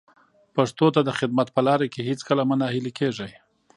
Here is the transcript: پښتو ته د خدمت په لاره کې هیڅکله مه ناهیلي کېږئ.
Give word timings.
پښتو 0.55 0.85
ته 0.95 1.01
د 1.03 1.09
خدمت 1.19 1.47
په 1.55 1.61
لاره 1.67 1.87
کې 1.93 2.07
هیڅکله 2.09 2.43
مه 2.49 2.55
ناهیلي 2.61 2.91
کېږئ. 2.99 3.31